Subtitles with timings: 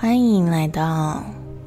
[0.00, 1.24] 欢迎来到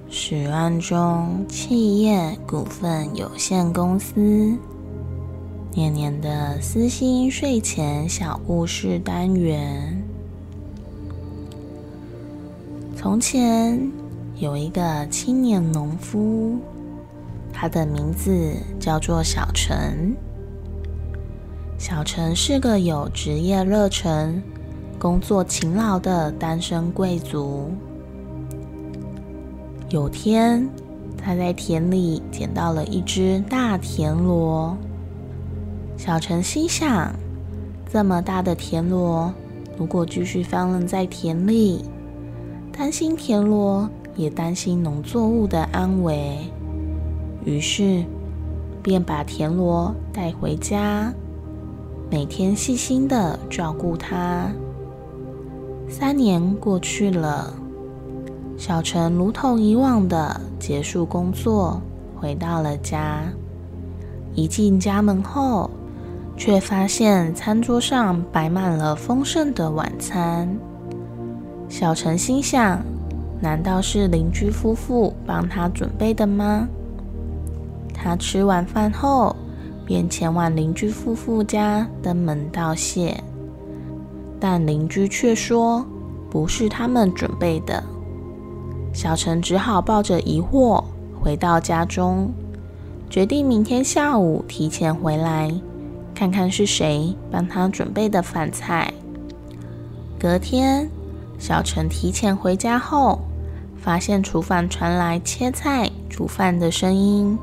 [0.10, 4.58] 十万中企业股份有限公司
[5.74, 10.02] 年年的私心睡前小故事单元。
[12.96, 13.78] 从前
[14.38, 16.58] 有一个青年农夫，
[17.52, 20.16] 他的名字叫做小陈。
[21.78, 24.42] 小陈是个有职业热忱、
[24.98, 27.70] 工作勤劳的单身贵族。
[29.92, 30.70] 有天，
[31.18, 34.78] 他在田里捡到了一只大田螺。
[35.98, 37.14] 小陈心想：
[37.92, 39.34] 这么大的田螺，
[39.78, 41.84] 如果继续放任在田里，
[42.72, 46.38] 担心田螺，也担心农作物的安危。
[47.44, 48.06] 于是，
[48.82, 51.14] 便把田螺带回家，
[52.10, 54.50] 每天细心的照顾它。
[55.90, 57.54] 三年过去了。
[58.62, 61.82] 小陈如同以往的结束工作，
[62.16, 63.24] 回到了家。
[64.36, 65.68] 一进家门后，
[66.38, 70.48] 却发现餐桌上摆满了丰盛的晚餐。
[71.70, 72.80] 小陈心想：
[73.42, 76.68] 难道是邻居夫妇帮他准备的吗？
[77.96, 79.36] 他吃完饭后，
[79.88, 83.20] 便前往邻居夫妇家登门道谢，
[84.40, 85.84] 但邻居却说
[86.30, 87.84] 不是他们准备的。
[88.94, 90.84] 小陈只好抱着疑惑
[91.20, 92.32] 回到家中，
[93.10, 95.52] 决定明天下午提前回来，
[96.14, 98.94] 看看是谁帮他准备的饭菜。
[100.20, 100.90] 隔天，
[101.40, 103.20] 小陈提前回家后，
[103.78, 107.38] 发现厨房传来切菜、煮饭的声音。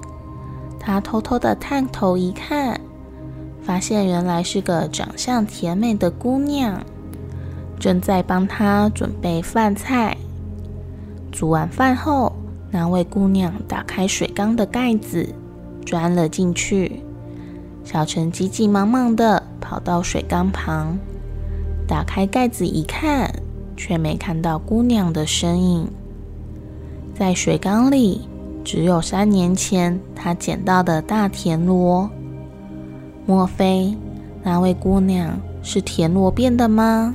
[0.79, 2.81] 他偷偷的探头一看，
[3.63, 6.81] 发现原来是个长相甜美的姑娘，
[7.81, 10.17] 正在帮他准备饭菜。
[11.39, 12.33] 煮完饭后，
[12.69, 15.33] 那位姑娘打开水缸的盖子，
[15.87, 17.01] 钻了进去。
[17.85, 20.99] 小陈急急忙忙的跑到水缸旁，
[21.87, 23.33] 打开盖子一看，
[23.77, 25.89] 却没看到姑娘的身影。
[27.15, 28.23] 在水缸里，
[28.65, 32.11] 只有三年前他捡到的大田螺。
[33.27, 33.97] 莫非
[34.43, 37.15] 那位姑娘是田螺变的吗？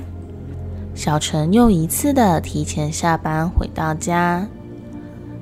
[0.94, 4.46] 小陈又一次的提前下班回到家，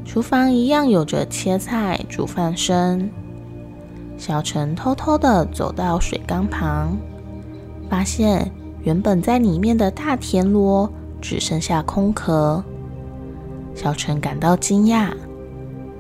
[0.05, 3.09] 厨房一样有着切菜、煮饭声。
[4.17, 6.97] 小陈偷偷的走到水缸旁，
[7.91, 8.51] 发现
[8.83, 12.65] 原本在里面的大田螺只剩下空壳。
[13.75, 15.11] 小陈感到惊讶，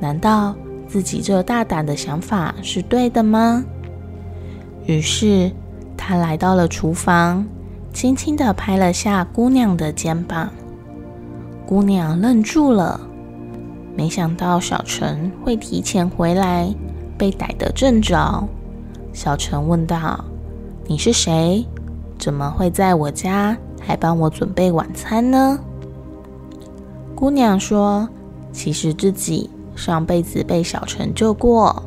[0.00, 0.54] 难道
[0.88, 3.62] 自己这大胆的想法是对的吗？
[4.86, 5.52] 于是
[5.96, 7.46] 他来到了厨房。
[7.92, 10.50] 轻轻的拍了下姑娘的肩膀，
[11.66, 12.98] 姑娘愣住了，
[13.94, 16.74] 没想到小陈会提前回来，
[17.18, 18.48] 被逮得正着。
[19.12, 20.24] 小陈问道
[20.88, 21.64] ：“你是谁？
[22.18, 25.58] 怎么会在我家，还帮我准备晚餐呢？”
[27.14, 28.08] 姑娘说
[28.52, 31.82] ：“其实自己上辈子被小陈救过，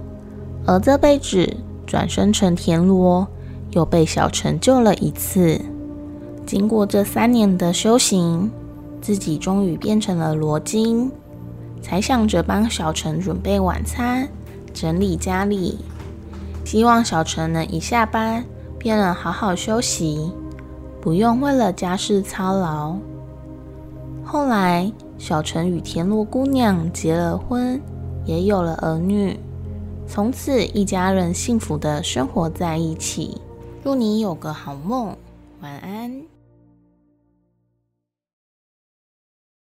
[0.66, 1.52] 而这辈子
[1.86, 3.28] 转生成田螺，
[3.72, 5.60] 又被小陈救了一次。”
[6.46, 8.52] 经过这三年的修行，
[9.02, 11.12] 自己终于变成了罗金，
[11.82, 14.28] 才想着帮小陈准备晚餐、
[14.74, 15.80] 整理家里，
[16.64, 18.46] 希望小陈能一下班
[18.78, 20.32] 便能好好休息，
[21.02, 22.96] 不用为了家事操劳。
[24.24, 27.82] 后来，小陈与田螺姑娘结了婚，
[28.26, 29.40] 也有了儿女，
[30.08, 33.42] 从此一家人幸福的生活在一起。
[33.84, 35.16] 祝你有个好梦，
[35.62, 36.35] 晚安。